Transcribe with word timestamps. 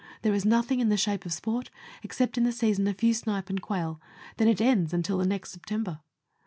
There 0.23 0.33
is 0.33 0.45
nothing 0.45 0.79
in 0.79 0.89
the 0.89 0.97
shape 0.97 1.27
of 1.27 1.31
sport 1.31 1.69
except 2.01 2.35
in 2.35 2.43
the 2.43 2.51
season 2.51 2.87
a 2.87 2.93
few 2.95 3.13
snipe 3.13 3.51
and 3.51 3.61
quail; 3.61 4.01
then 4.37 4.47
it 4.47 4.59
ends 4.59 4.93
until 4.93 5.19
the 5.19 5.27
next 5.27 5.51
September. 5.51 5.99